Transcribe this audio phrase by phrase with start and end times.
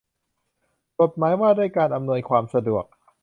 [1.01, 2.85] กฎหมายว่าด้วยการอำนวยความสะดวก